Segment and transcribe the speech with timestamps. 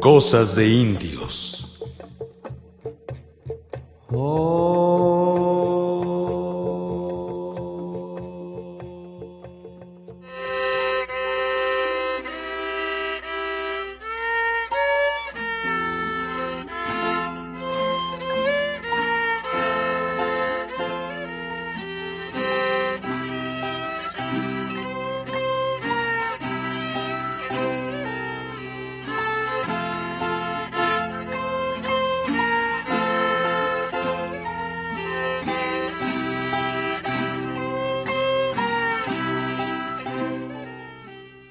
[0.00, 1.59] Cosas de indios.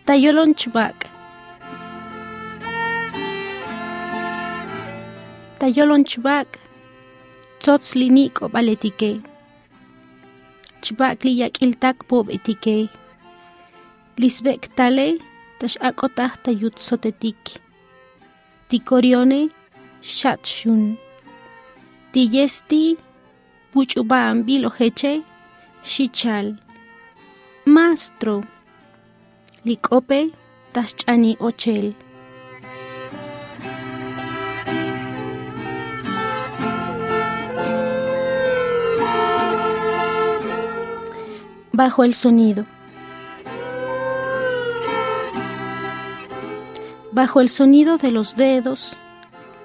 [0.09, 1.05] tayolon chubak.
[5.61, 6.57] Tayolon chubak.
[7.61, 8.57] Tots yakiltak
[12.09, 12.25] o
[14.17, 15.21] Lisbek tale,
[15.59, 17.61] tas akotah tayut sotetik.
[18.67, 19.53] Tikorione,
[20.01, 20.97] shat shun.
[22.13, 22.97] Tiyesti,
[23.73, 25.21] buchubam bilo heche,
[25.83, 26.57] shichal.
[27.65, 28.58] Mastro.
[31.39, 31.95] Ochel.
[41.71, 42.65] Bajo el sonido.
[47.11, 48.95] Bajo el sonido de los dedos,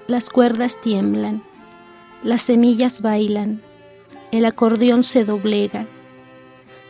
[0.07, 1.43] las cuerdas tiemblan,
[2.23, 3.63] las semillas bailan,
[4.33, 5.87] el acordeón se doblega,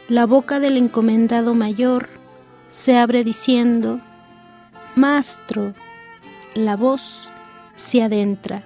[0.09, 2.14] la boca del encomendado mayor
[2.75, 4.01] se abre diciendo,
[4.97, 5.75] Mastro,
[6.55, 7.31] la voz
[7.77, 8.65] se adentra.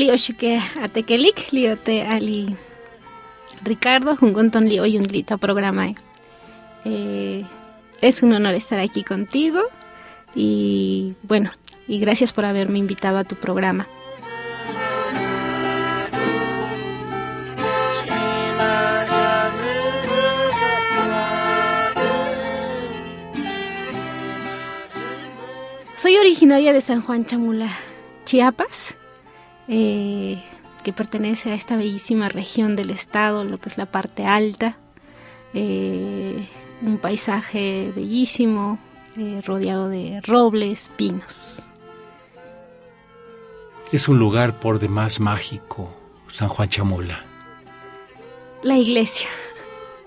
[0.00, 2.56] Lio shuke atekelik, lio te ali
[3.62, 5.92] Ricardo, jungonton lio y un lita programa.
[6.86, 7.44] Eh,
[8.00, 9.60] es un honor estar aquí contigo
[10.34, 11.50] y bueno,
[11.86, 13.88] y gracias por haberme invitado a tu programa.
[25.94, 27.68] Soy originaria de San Juan Chamula,
[28.24, 28.96] Chiapas,
[29.72, 30.42] eh,
[30.82, 34.78] que pertenece a esta bellísima región del estado, lo que es la parte alta.
[35.54, 36.44] Eh,
[36.82, 38.80] un paisaje bellísimo,
[39.16, 41.68] eh, rodeado de robles, pinos.
[43.92, 47.24] Es un lugar por demás mágico, San Juan Chamula.
[48.64, 49.28] La iglesia.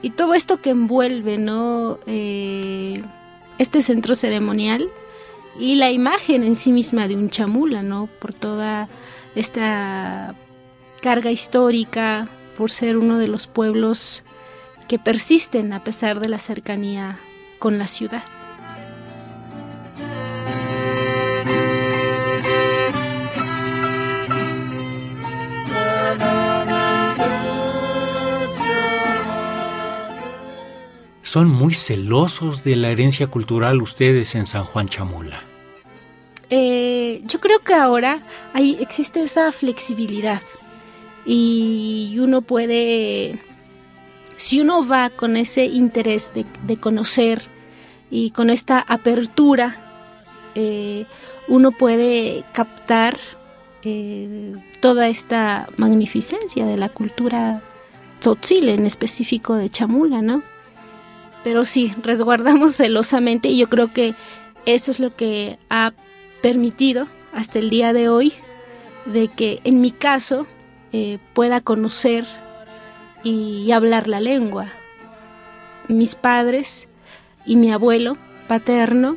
[0.02, 2.00] Y todo esto que envuelve, ¿no?
[2.06, 4.90] este centro ceremonial
[5.58, 8.10] y la imagen en sí misma de un chamula, ¿no?
[8.20, 8.90] Por toda
[9.36, 10.36] esta
[11.02, 12.28] carga histórica,
[12.58, 14.24] por ser uno de los pueblos
[14.88, 17.20] que persisten a pesar de la cercanía
[17.60, 18.24] con la ciudad.
[31.22, 35.42] Son muy celosos de la herencia cultural ustedes en San Juan Chamula.
[36.52, 36.93] Eh,
[37.26, 40.42] yo creo que ahora hay, existe esa flexibilidad
[41.26, 43.40] y uno puede,
[44.36, 47.44] si uno va con ese interés de, conocer
[48.10, 49.76] y con esta apertura,
[50.56, 51.06] eh,
[51.48, 53.18] uno puede captar
[53.84, 57.62] eh, toda esta magnificencia de la cultura
[58.20, 60.44] tzotzil, en específico de Chamula, ¿no?
[61.44, 64.16] Pero sí, resguardamos celosamente y yo creo que
[64.66, 65.94] eso es lo que ha
[66.44, 68.34] permitido hasta el día de hoy
[69.06, 70.46] de que en mi caso
[70.92, 72.26] eh, pueda conocer
[73.24, 74.68] y hablar la lengua.
[75.88, 76.90] Mis padres
[77.46, 78.18] y mi abuelo
[78.50, 79.16] paterno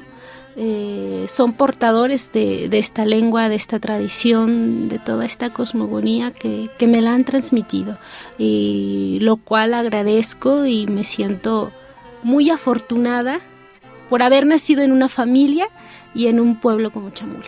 [0.55, 6.87] eh, son portadores de, esta lengua, de esta tradición, de toda esta cosmogonía que, que
[6.87, 7.99] me la han transmitido,
[8.39, 11.73] y lo cual agradezco y me siento
[12.23, 13.41] muy afortunada
[14.09, 15.69] por haber nacido en una familia
[16.15, 17.47] y en un pueblo como Chamula.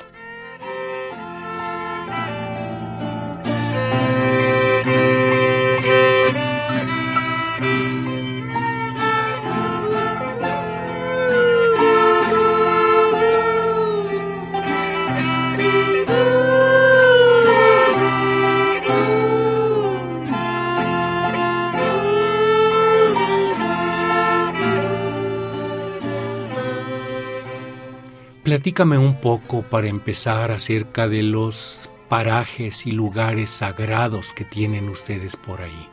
[28.49, 35.37] Platícame un poco para empezar acerca de los parajes y lugares sagrados que tienen ustedes
[35.37, 35.89] por ahí.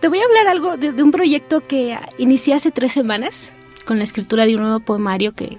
[0.00, 3.52] Te voy a hablar algo de, un proyecto que inicié hace tres semanas
[3.84, 5.58] con la escritura de un nuevo poemario que,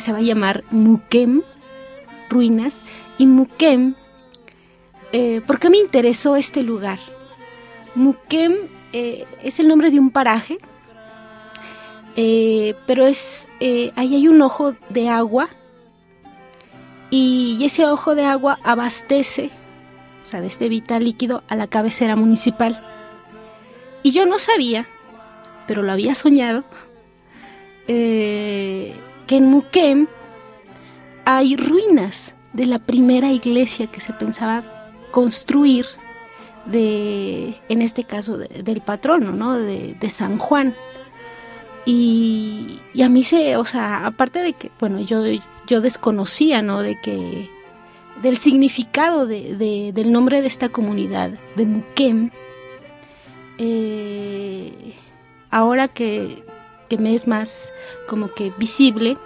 [0.00, 1.42] se va a llamar Muquem,
[2.30, 2.86] Ruinas.
[3.18, 3.94] Y Muquem,
[5.12, 6.98] eh, ¿por qué me interesó este lugar?
[7.94, 8.54] Muquem
[8.94, 10.56] eh, es el nombre de un paraje,
[12.16, 15.48] eh, pero es ahí hay un ojo de agua
[17.10, 19.50] y ese ojo de agua abastece,
[20.22, 22.84] o sea, de este vital líquido a la cabecera municipal.
[24.02, 24.88] Y yo no sabía,
[25.68, 26.64] pero lo había soñado,
[27.86, 28.96] eh,
[29.26, 30.08] que en Muquem
[31.24, 35.86] hay ruinas de la primera iglesia que se pensaba construir
[36.66, 39.54] de, en este caso, del patrono, ¿no?
[39.54, 40.74] De, San Juan.
[41.86, 45.22] Y, a mí se, o sea, aparte de que, bueno, yo
[45.66, 46.82] yo desconocía, ¿no?
[46.82, 47.50] De que
[48.22, 52.30] del significado de, del nombre de esta comunidad, de Muquem,
[53.58, 54.94] eh,
[55.50, 56.44] ahora que,
[56.88, 57.72] que, me es más
[58.08, 59.18] como que visible,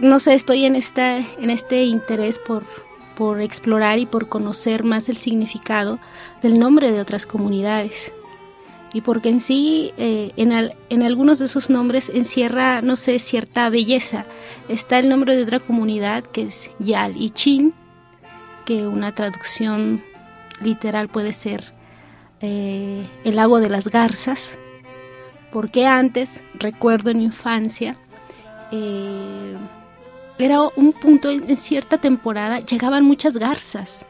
[0.00, 2.64] no sé, estoy en, esta, en este interés por,
[3.16, 5.98] por explorar y por conocer más el significado
[6.42, 8.12] del nombre de otras comunidades
[8.92, 14.26] y porque en sí eh, en, algunos de esos nombres encierra, no sé, cierta belleza.
[14.68, 17.74] Está el nombre de otra comunidad que es Yal y Chin,
[18.66, 20.02] que una traducción
[20.62, 21.72] literal puede ser
[22.40, 24.58] eh, el lago de las garzas,
[25.50, 27.96] porque antes, recuerdo en mi infancia,
[28.72, 29.56] eh,
[30.38, 34.06] era un punto en cierta temporada, llegaban muchas garzas,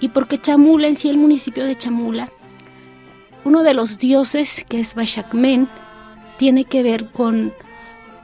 [0.00, 2.30] y porque Chamula, en sí el municipio de Chamula,
[3.44, 5.68] uno de los dioses, que es Bashakmen,
[6.38, 7.52] tiene que ver con,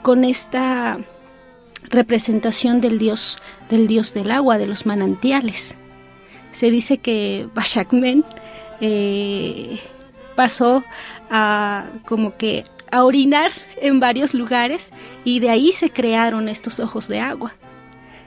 [0.03, 0.99] con esta
[1.91, 5.77] representación del dios, del dios del agua, de los manantiales.
[6.51, 8.25] Se dice que Bashakmen
[8.81, 9.79] eh,
[10.35, 10.85] pasó
[11.31, 14.93] a como que a orinar en varios lugares
[15.25, 17.55] y de ahí se crearon estos ojos de agua.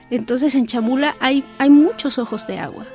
[0.09, 2.85] Entonces en Chamula hay, hay muchos ojos de agua.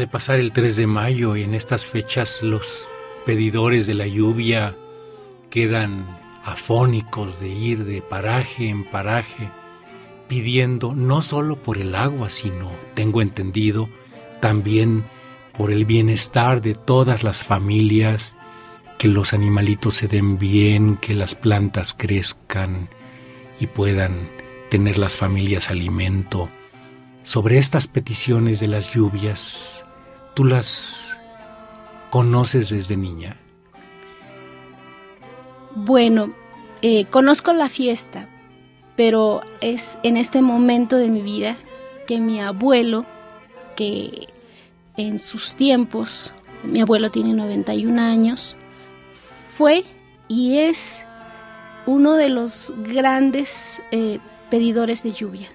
[0.00, 2.88] De pasar el 3 de mayo y en estas fechas los
[3.26, 4.74] pedidores de la lluvia
[5.50, 9.50] quedan afónicos de ir de paraje en paraje,
[10.26, 13.90] pidiendo no solo por el agua, sino, tengo entendido,
[14.40, 15.04] también
[15.52, 18.38] por el bienestar de todas las familias,
[18.96, 22.88] que los animalitos se den bien, que las plantas crezcan
[23.60, 24.30] y puedan
[24.70, 26.48] tener las familias alimento.
[27.22, 29.84] Sobre estas peticiones de las lluvias,
[30.34, 31.18] ¿tú las
[32.10, 33.36] conoces desde niña?
[35.74, 36.32] Bueno,
[36.82, 38.28] eh, conozco la fiesta,
[38.96, 41.56] pero es en este momento de mi vida
[42.06, 43.06] que mi abuelo,
[43.76, 44.28] que
[44.96, 46.34] en sus tiempos,
[46.64, 48.56] mi abuelo tiene 91 años,
[49.12, 49.84] fue
[50.28, 51.06] y es
[51.86, 54.18] uno de los grandes eh,
[54.50, 55.48] pedidores de lluvia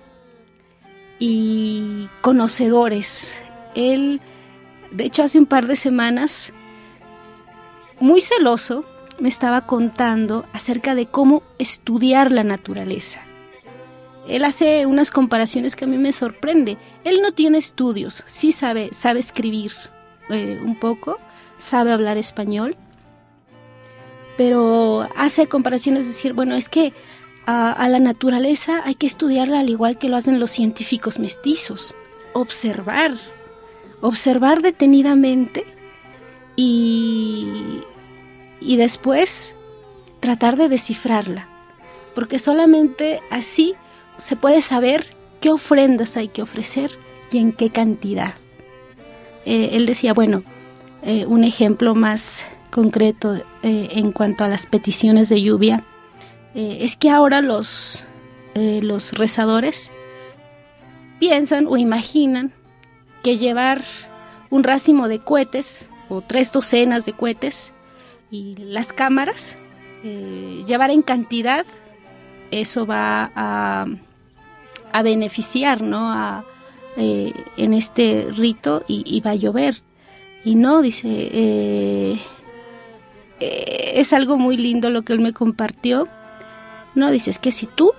[1.20, 3.44] y conocedores.
[3.76, 4.22] Él,
[4.96, 6.54] de hecho, hace un par de semanas,
[8.00, 8.86] muy celoso,
[9.20, 13.26] me estaba contando acerca de cómo estudiar la naturaleza.
[14.28, 16.78] Él hace unas comparaciones que a mí me sorprende.
[17.04, 19.72] Él no tiene estudios, sí sabe, sabe escribir
[20.30, 21.20] eh, un poco,
[21.58, 22.76] sabe hablar español,
[24.38, 26.94] pero hace comparaciones, de decir, bueno, es que
[27.46, 31.96] a, la naturaleza hay que estudiarla al igual que lo hacen los científicos mestizos,
[32.34, 33.14] observar,
[34.06, 35.66] observar detenidamente
[36.56, 37.82] y
[38.66, 39.56] y después
[40.20, 41.48] tratar de descifrarla,
[42.16, 43.76] porque solamente así
[44.18, 46.92] se puede saber qué ofrendas hay que ofrecer
[47.32, 48.34] y en qué cantidad.
[49.46, 50.44] Eh, él decía, bueno,
[51.04, 53.44] eh, un ejemplo más concreto eh,
[53.92, 55.86] en cuanto a las peticiones de lluvia
[56.56, 58.06] es que ahora los,
[58.56, 59.92] los rezadores
[61.20, 62.54] piensan o imaginan
[63.26, 63.84] que llevar
[64.52, 67.74] un racimo de cohetes o tres docenas de cohetes
[68.30, 69.58] y las cámaras,
[70.04, 71.66] eh, llevar en cantidad,
[72.52, 73.88] eso va a,
[75.02, 76.12] beneficiar, ¿no?
[76.12, 76.46] A,
[76.98, 79.82] eh, en este rito y, va a llover.
[80.44, 82.20] Y no, dice, eh,
[83.40, 86.08] eh, es algo muy lindo lo que él me compartió.
[86.94, 87.92] No, dice, es que si tú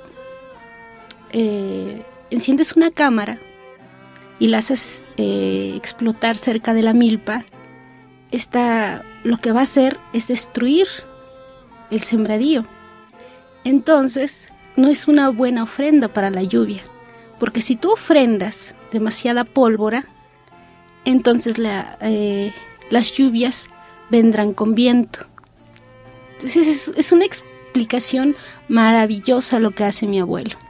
[2.31, 3.41] enciendes una cámara
[4.39, 7.45] y la haces explotar cerca de la milpa,
[8.31, 10.87] esta, lo que va a hacer es destruir
[11.91, 12.65] el sembradío.
[13.65, 16.83] Entonces, no es una buena ofrenda para la lluvia,
[17.39, 20.05] porque si tú ofrendas demasiada pólvora,
[21.05, 21.57] entonces
[22.01, 22.53] eh,
[22.91, 23.69] las lluvias
[24.11, 25.27] vendrán con viento.
[26.33, 28.37] Entonces es, es una explicación
[28.69, 30.66] maravillosa lo que hace mi abuelo.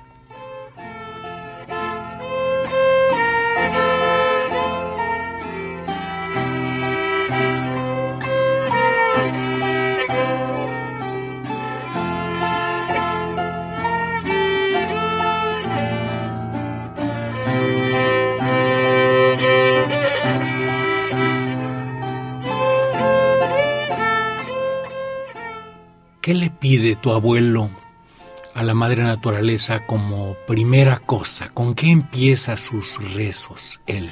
[26.67, 27.71] ¿Qué le pide tu abuelo
[28.55, 31.49] a la madre naturaleza como primera cosa?
[31.55, 34.11] ¿Con qué empieza sus rezos él?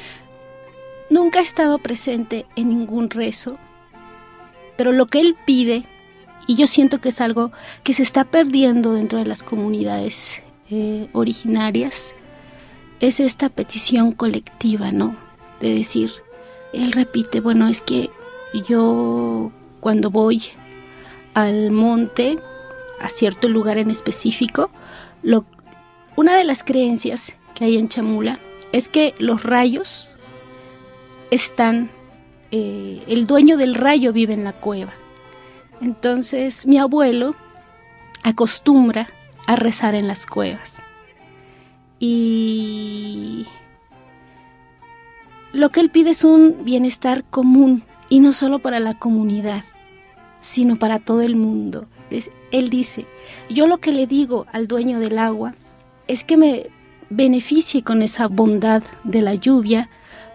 [1.11, 3.59] Nunca ha estado presente en ningún rezo,
[4.77, 5.83] pero lo que él pide,
[6.47, 7.51] y yo siento que es algo
[7.83, 12.15] que se está perdiendo dentro de las comunidades eh, originarias,
[13.01, 15.17] es esta petición colectiva, ¿no?
[15.61, 16.13] De decir,
[16.73, 18.11] él repite, bueno, es que
[18.69, 20.41] yo cuando voy
[21.35, 22.39] al monte,
[23.01, 24.71] a cierto lugar en específico,
[25.23, 25.45] lo,
[26.17, 28.39] una de las creencias que hay en Chamula
[28.73, 30.09] es que los rayos
[31.31, 31.91] están,
[32.51, 34.95] eh, el dueño del rayo vive en la cueva.
[35.81, 37.35] Entonces mi abuelo
[38.23, 39.09] acostumbra
[39.47, 40.83] a rezar en las cuevas.
[41.99, 43.47] Y
[45.53, 49.65] lo que él pide es un bienestar común y no solo para la comunidad
[50.45, 51.87] sino para todo el mundo.
[52.53, 53.07] Él dice,
[53.49, 55.55] yo lo que le digo al dueño del agua
[56.07, 56.67] es que me
[57.09, 59.89] beneficie con esa bondad de la lluvia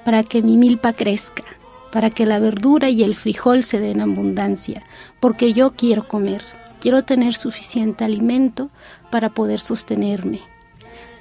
[0.04, 1.44] para que mi milpa crezca,
[1.92, 4.82] para que la verdura y el frijol se den abundancia,
[5.20, 6.44] porque yo quiero comer,
[6.82, 8.72] quiero tener suficiente alimento
[9.12, 10.40] para poder sostenerme.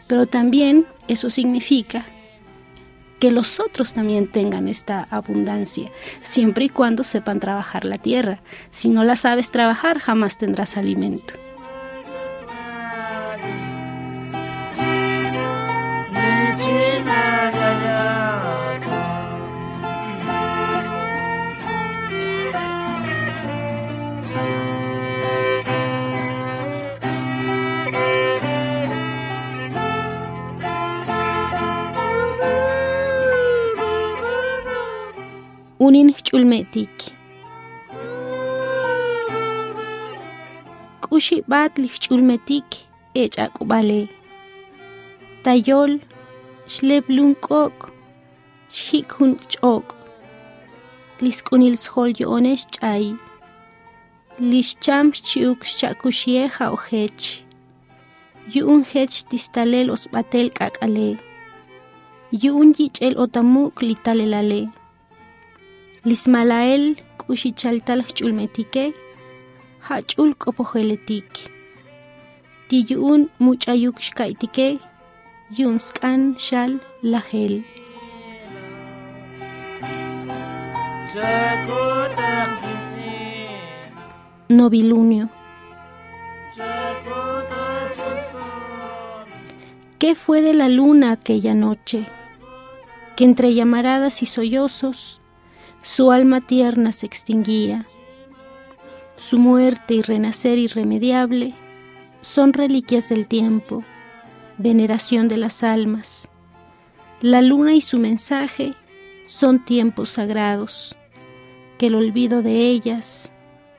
[0.06, 2.06] Pero también eso significa
[3.18, 5.90] que los otros también tengan esta abundancia,
[6.22, 8.40] siempre y cuando sepan trabajar la tierra.
[8.70, 11.47] Si no la sabes trabajar, jamás tendrás alimento.
[35.86, 36.94] Unin ch'ulmetik.
[41.02, 42.68] K'uxi b'atl ch'ulmetik
[43.22, 44.00] ech'ak'ub'ale
[45.44, 45.92] tayol
[46.74, 47.76] xleb lunk'ok
[48.76, 49.94] xjik' jun ch'ok'
[51.22, 53.04] lisk'unil sjol yo'onex ch'ay.
[54.50, 57.24] Lixcham xchi'uk xcha'kuxiye ja'ojech
[58.54, 61.08] yu'un jech tistalel osb'atel k'ak'ale
[62.42, 64.60] yu'un yich'el otamuk litalelale
[66.04, 68.84] lismalael k'uxichaltal ch'ulmetike
[69.88, 71.30] hach'ul k'opojueletik
[72.68, 74.68] tiyu'un much'ayuk xka'ytike
[75.58, 77.64] yumsk'an xal lajel.
[84.48, 85.28] Novilunio.
[89.98, 92.06] ¿Qué fue de la luna aquella noche?
[93.16, 95.20] Que entre llamaradas y sollozos
[95.82, 97.86] su alma tierna se extinguía.
[99.16, 101.54] Su muerte y renacer irremediable
[102.20, 103.84] son reliquias del tiempo,
[104.58, 106.30] veneración de las almas.
[107.20, 108.74] La luna y su mensaje
[109.24, 110.96] son tiempos sagrados,
[111.78, 113.32] que el olvido de ellas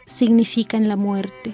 [0.06, 1.54] significan la muerte.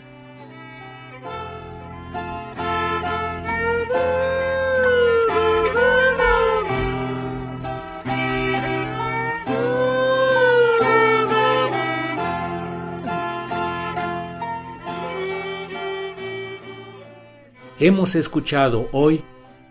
[17.87, 19.23] Hemos escuchado hoy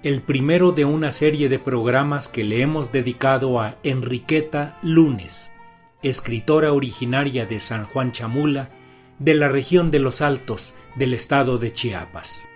[0.05, 5.51] el primero de una serie de programas que le hemos dedicado a Enriqueta Lunes,
[6.01, 8.71] escritora originaria de San Juan Chamula,
[9.19, 12.49] de la región de los Altos del estado de Chiapas.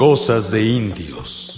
[0.00, 1.49] Cosas de indios.